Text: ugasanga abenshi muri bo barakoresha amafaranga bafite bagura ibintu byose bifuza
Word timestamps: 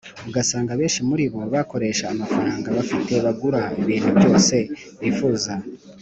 ugasanga 0.27 0.69
abenshi 0.73 1.01
muri 1.09 1.23
bo 1.33 1.41
barakoresha 1.51 2.05
amafaranga 2.13 2.67
bafite 2.77 3.13
bagura 3.25 3.61
ibintu 3.81 4.09
byose 4.17 4.55
bifuza 5.01 5.53